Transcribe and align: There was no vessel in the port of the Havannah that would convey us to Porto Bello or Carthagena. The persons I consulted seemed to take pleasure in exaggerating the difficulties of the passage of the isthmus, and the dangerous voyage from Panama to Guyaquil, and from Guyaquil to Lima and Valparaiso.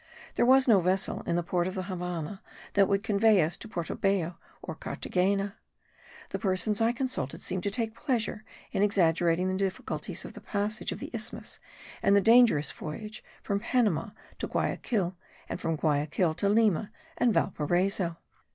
There 0.33 0.47
was 0.47 0.67
no 0.67 0.79
vessel 0.79 1.21
in 1.27 1.35
the 1.35 1.43
port 1.43 1.67
of 1.67 1.75
the 1.75 1.83
Havannah 1.83 2.41
that 2.73 2.87
would 2.87 3.03
convey 3.03 3.39
us 3.43 3.55
to 3.57 3.67
Porto 3.67 3.93
Bello 3.93 4.35
or 4.63 4.73
Carthagena. 4.73 5.53
The 6.31 6.39
persons 6.39 6.81
I 6.81 6.91
consulted 6.91 7.43
seemed 7.43 7.61
to 7.61 7.69
take 7.69 7.93
pleasure 7.93 8.43
in 8.71 8.81
exaggerating 8.81 9.47
the 9.47 9.53
difficulties 9.53 10.25
of 10.25 10.33
the 10.33 10.41
passage 10.41 10.91
of 10.91 11.01
the 11.01 11.11
isthmus, 11.13 11.59
and 12.01 12.15
the 12.15 12.19
dangerous 12.19 12.71
voyage 12.71 13.23
from 13.43 13.59
Panama 13.59 14.09
to 14.39 14.47
Guyaquil, 14.47 15.17
and 15.47 15.61
from 15.61 15.75
Guyaquil 15.77 16.33
to 16.37 16.49
Lima 16.49 16.89
and 17.19 17.31
Valparaiso. 17.31 18.17